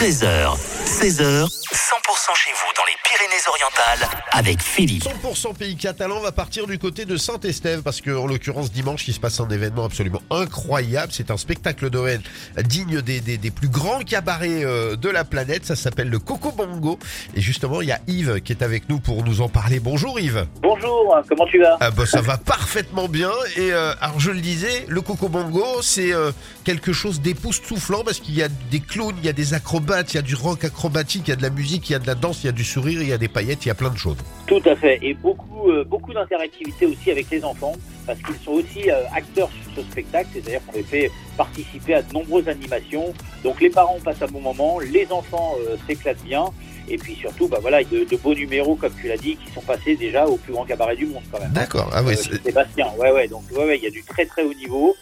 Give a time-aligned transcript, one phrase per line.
[0.00, 5.04] 13h, 16h, 100% chez vous dans les Pyrénées-Orientales avec Philippe.
[5.04, 9.14] 100% pays catalan va partir du côté de Saint-Estève parce que en l'occurrence dimanche il
[9.14, 11.12] se passe un événement absolument incroyable.
[11.12, 12.20] C'est un spectacle Noël
[12.62, 15.64] digne des, des, des plus grands cabarets euh, de la planète.
[15.64, 16.98] Ça s'appelle le Coco Bongo
[17.34, 19.80] et justement il y a Yves qui est avec nous pour nous en parler.
[19.80, 20.46] Bonjour Yves.
[20.60, 21.78] Bonjour, comment tu vas?
[21.80, 25.80] Ah bah, ça va parfaitement bien et euh, alors je le disais le Coco Bongo
[25.80, 26.32] c'est euh,
[26.64, 30.16] quelque chose d'époustouflant parce qu'il y a des clowns, il y a des acrobates, il
[30.16, 32.06] y a du rock acrobatique, il y a de la musique, il y a de
[32.06, 33.74] la danse, il y a du sourire, il y a des paillettes, il y a
[33.74, 34.16] plein de choses.
[34.46, 37.74] Tout à fait, et beaucoup, euh, beaucoup d'interactivité aussi avec les enfants,
[38.06, 42.02] parce qu'ils sont aussi euh, acteurs sur ce spectacle, c'est-à-dire qu'on les fait participer à
[42.02, 43.12] de nombreuses animations.
[43.44, 46.46] Donc les parents passent un bon moment, les enfants euh, s'éclatent bien,
[46.88, 49.62] et puis surtout, bah voilà, de, de beaux numéros, comme tu l'as dit, qui sont
[49.62, 51.52] passés déjà au plus grand cabaret du monde quand même.
[51.52, 51.88] D'accord.
[51.92, 52.16] Ah oui.
[52.16, 54.96] Sébastien, ouais, ouais, donc ouais, ouais, il y a du très très haut niveau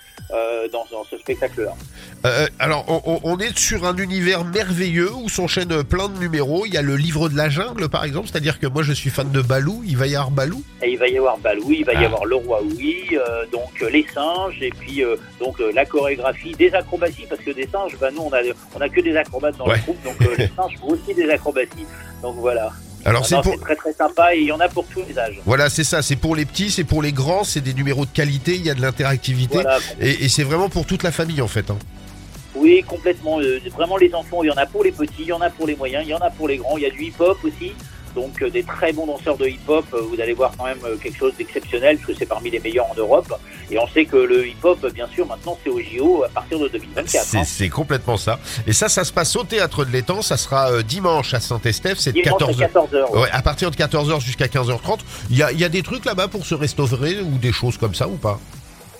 [0.70, 1.74] dans, dans ce spectacle-là.
[2.26, 2.84] Euh, alors,
[3.22, 6.66] on, est sur un univers merveilleux où s'enchaînent plein de numéros.
[6.66, 9.10] Il y a le livre de la jungle, par exemple, c'est-à-dire que moi, je suis
[9.10, 9.82] fan de Balou.
[9.86, 10.62] Il va y avoir Balou.
[10.82, 12.06] Et il va y avoir Balou, il va y Ah.
[12.06, 15.84] avoir le roi Oui, euh, donc euh, les singes, et puis euh, donc euh, la
[15.86, 18.40] chorégraphie, des acrobaties, parce que des singes, bah, nous on a,
[18.74, 19.76] on a que des acrobates dans Ouais.
[19.76, 21.86] le groupe, donc euh, les singes font aussi des acrobaties.
[22.22, 22.72] Donc voilà.
[23.04, 23.60] Alors, Ah c'est pour.
[23.60, 25.38] très très sympa et il y en a pour tous les âges.
[25.46, 26.02] Voilà, c'est ça.
[26.02, 27.44] C'est pour les petits, c'est pour les grands.
[27.44, 28.56] C'est des numéros de qualité.
[28.56, 29.54] Il y a de l'interactivité.
[29.62, 29.78] Voilà.
[30.00, 31.70] Et, et c'est vraiment pour toute la famille, en fait.
[31.70, 31.78] hein.
[32.58, 33.40] Oui, complètement.
[33.40, 35.50] euh, vraiment les enfants, il y en a pour les petits, il y en a
[35.50, 36.76] pour les moyens, il y en a pour les grands.
[36.76, 37.72] Il y a du hip-hop aussi.
[38.14, 41.18] Donc euh, des très bons danseurs de hip-hop, euh, vous allez voir quand même quelque
[41.18, 43.32] chose d'exceptionnel, parce que c'est parmi les meilleurs en Europe.
[43.70, 46.68] Et on sait que le hip-hop, bien sûr, maintenant c'est au JO à partir de
[46.68, 47.24] 2024.
[47.24, 47.44] C'est hein.
[47.44, 48.38] c'est complètement ça.
[48.66, 50.22] Et ça, ça se passe au théâtre de l'étang.
[50.22, 51.96] Ça sera euh, dimanche à Saint-Estève.
[51.98, 53.18] C'est de Dimanche 14 à 14h.
[53.18, 55.00] Ouais, à partir de 14h jusqu'à 15h30.
[55.30, 57.76] Il y a, il y a des trucs là-bas pour se restaurer ou des choses
[57.76, 58.40] comme ça ou pas?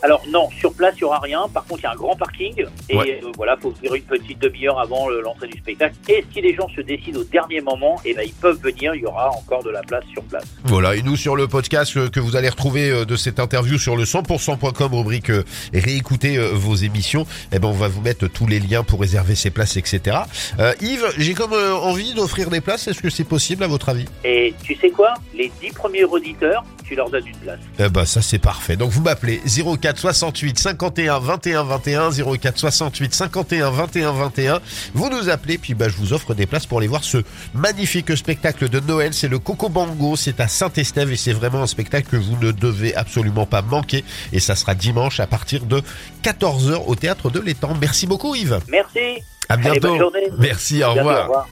[0.02, 1.46] Alors non, sur place il y aura rien.
[1.52, 3.20] Par contre, il y a un grand parking et Ouais.
[3.24, 5.94] euh, voilà, faut venir une petite demi-heure avant l'entrée du spectacle.
[6.08, 8.94] Et si les gens se décident au dernier moment, et ben ils peuvent venir.
[8.94, 10.44] Il y aura encore de la place sur place.
[10.64, 13.78] Voilà, et nous sur le podcast euh, que vous allez retrouver euh, de cette interview
[13.78, 15.30] sur le 100%.com, rubrique
[15.74, 19.50] réécouter vos émissions, eh ben on va vous mettre tous les liens pour réserver ces
[19.50, 20.18] places, etc.
[20.58, 24.06] Euh, Yves, j'ai comme envie d'offrir des places, est-ce que c'est possible à votre avis?
[24.24, 25.14] Et tu sais quoi?
[25.34, 27.58] Les dix premiers auditeurs, tu leur donnes une place.
[27.78, 28.76] Eh ben ça c'est parfait.
[28.76, 34.60] Donc vous m'appelez 04 68 51 21 21 04 68 51 21 21.
[34.94, 37.18] Vous nous appelez puis bah je vous offre des places pour aller voir ce
[37.54, 39.12] magnifique spectacle de Noël.
[39.14, 42.52] C'est le Coco Bango, c'est à Saint-Estève et c'est vraiment un spectacle que vous ne
[42.52, 45.82] devez absolument pas manquer et ça sera dimanche à partir de
[46.22, 47.74] 14h au théâtre de l'Étang.
[47.80, 48.60] Merci beaucoup Yves.
[48.68, 49.22] Merci.
[49.50, 49.96] À Allez, bientôt.
[49.98, 50.20] bonne.
[50.38, 51.18] Merci, au Bientôt, revoir.
[51.18, 51.46] au revoir.